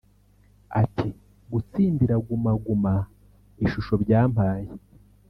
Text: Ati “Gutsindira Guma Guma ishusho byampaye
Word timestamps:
Ati 0.81 1.07
“Gutsindira 1.51 2.15
Guma 2.25 2.51
Guma 2.63 2.93
ishusho 3.65 3.93
byampaye 4.03 4.67